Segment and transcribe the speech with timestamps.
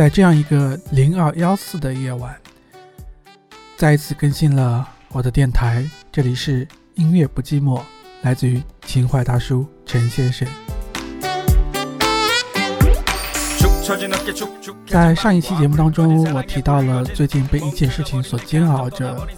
[0.00, 2.34] 在这样一个零二幺四的夜晚，
[3.76, 5.86] 再一次更新了我的电台。
[6.10, 7.82] 这里是音乐不寂寞，
[8.22, 10.48] 来自于情怀大叔陈先生。
[14.86, 19.28] 在上一期节目当中，我提到了最近被一件事情所煎熬着，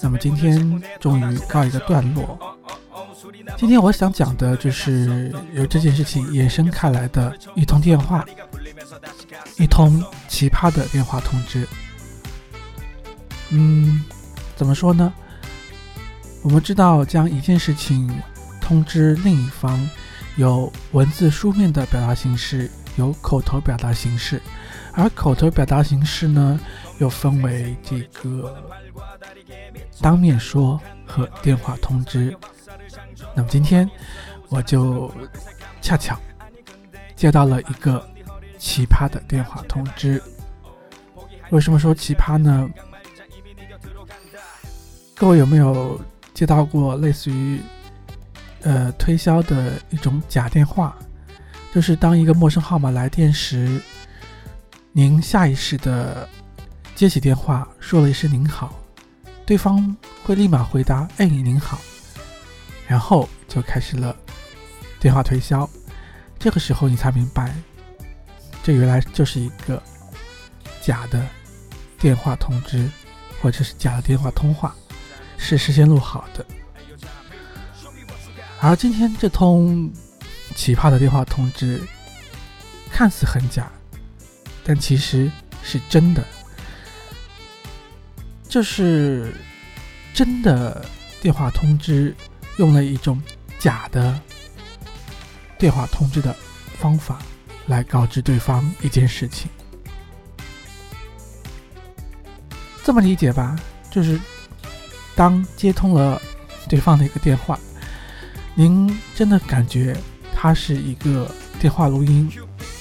[0.00, 2.38] 那么今天终于告一个段落。
[3.56, 8.24] 今天我想讲的就是由这件事情延伸开来的一通电话，
[9.58, 11.66] 一通奇葩的电话通知。
[13.50, 14.04] 嗯，
[14.54, 15.12] 怎么说呢？
[16.42, 18.08] 我们知道，将一件事情
[18.60, 19.88] 通知另一方，
[20.36, 24.40] 有文字书面的表达形式，有口头表达形式，
[24.92, 26.58] 而口头表达形式呢，
[26.98, 28.62] 又分为这个
[30.00, 32.36] 当面说和电话通知。
[33.34, 33.88] 那么今天
[34.48, 35.12] 我就
[35.80, 36.18] 恰巧
[37.14, 38.06] 接到了一个
[38.58, 40.22] 奇葩的电话通知。
[41.50, 42.68] 为什么说奇葩呢？
[45.14, 46.00] 各位有没有
[46.34, 47.60] 接到过类似于
[48.62, 50.96] 呃推销的一种假电话？
[51.72, 53.80] 就是当一个陌生号码来电时，
[54.92, 56.28] 您下意识的
[56.94, 58.74] 接起电话，说了一声“您好”，
[59.44, 61.78] 对方会立马回答“哎，您好”。
[62.88, 64.16] 然后就开始了
[64.98, 65.68] 电话推销，
[66.38, 67.54] 这个时候你才明白，
[68.66, 69.80] 这原来就是一个
[70.82, 71.24] 假的
[72.00, 72.90] 电话通知，
[73.40, 74.74] 或者是假的电话通话，
[75.38, 76.44] 是事先录好的。
[78.60, 79.88] 而今天这通
[80.56, 81.80] 奇葩的电话通知，
[82.90, 83.70] 看似很假，
[84.64, 85.30] 但其实
[85.62, 86.24] 是真的，
[88.48, 89.32] 这是
[90.12, 90.84] 真的
[91.22, 92.12] 电话通知。
[92.56, 93.22] 用了一种
[93.60, 94.20] 假的
[95.56, 96.34] 电话通知的
[96.80, 97.22] 方法
[97.66, 99.50] 来告知对方一件事情，
[102.84, 103.58] 这么理解吧？
[103.90, 104.20] 就是
[105.14, 106.20] 当接通了
[106.68, 107.58] 对方的一个电话，
[108.54, 109.96] 您真的感觉
[110.34, 112.30] 他是一个电话录音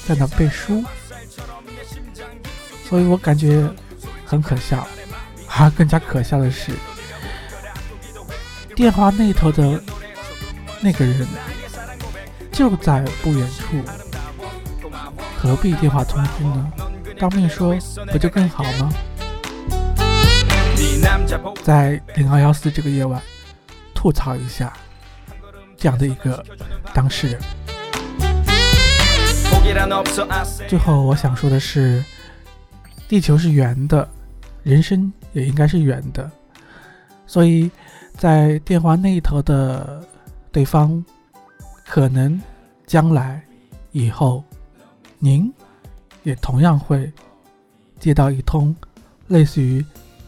[0.06, 0.84] 在那背书，
[2.88, 3.70] 所以我感觉
[4.26, 4.88] 很可笑。
[5.58, 6.74] 而更加可笑的是。
[8.76, 9.82] 电话那头的
[10.82, 11.26] 那个人
[12.52, 13.82] 就在不远处，
[15.46, 16.74] 何必电话通知呢？
[17.20, 17.78] 当面说
[18.12, 18.92] 不就更好吗？
[21.64, 23.22] 在零二幺四这个夜晚，
[23.94, 24.74] 吐槽一下
[25.78, 26.44] 这样的一个
[26.96, 27.40] 当事人。
[30.68, 32.04] 最后我想说的是，
[33.08, 34.10] 地球是圆的，
[34.64, 36.30] 人生也应该是圆的，
[37.28, 37.70] 所以。
[38.18, 40.02] 在电话那一头的
[40.50, 41.04] 对方，
[41.86, 42.42] 可能
[42.88, 43.44] 将来
[43.92, 44.42] 以后，
[45.20, 45.52] 您
[46.24, 47.12] 也同样会
[48.00, 48.76] 接到一通
[49.28, 49.84] 类似于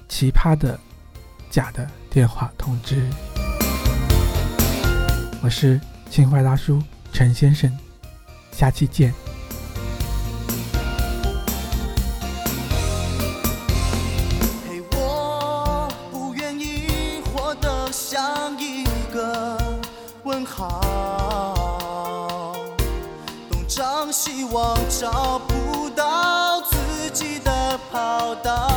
[0.07, 0.79] 奇葩的
[1.49, 3.07] 假的电话通知。
[5.41, 6.81] 我是情怀大叔
[7.13, 7.71] 陈先生，
[8.51, 9.13] 下期见。
[24.19, 28.76] 希望找不到自己的跑道。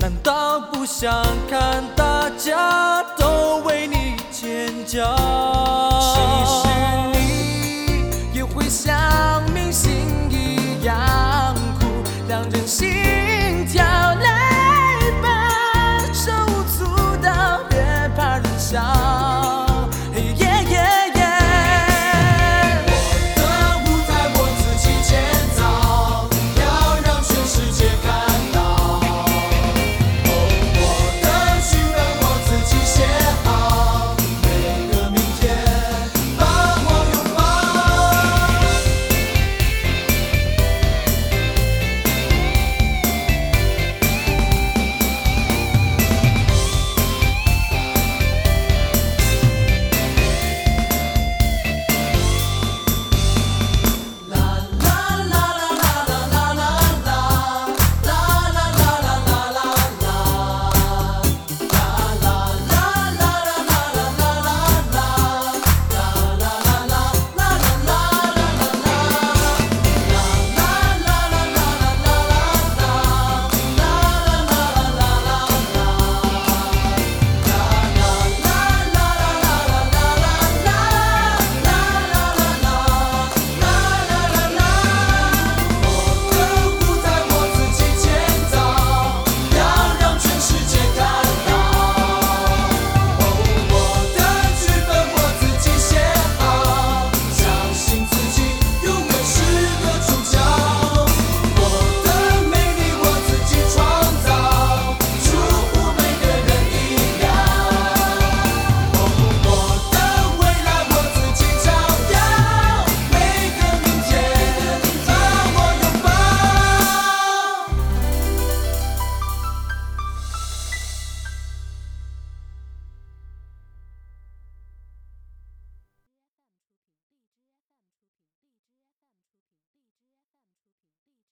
[0.00, 5.14] 难道不想看大家都为你尖叫？
[6.14, 6.16] 其
[6.62, 6.68] 实
[7.12, 8.98] 你也会像
[9.52, 9.92] 明星
[10.30, 11.86] 一样哭，
[12.26, 13.19] 让人心。